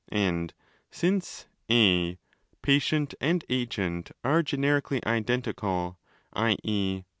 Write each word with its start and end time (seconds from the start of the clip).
And 0.09 0.51
since 0.89 1.45
(4) 1.67 2.15
patient 2.63 3.13
and 3.21 3.45
agent 3.49 4.09
are 4.23 4.41
generically 4.41 4.99
identical 5.05 5.99
(i.e. 6.33 7.03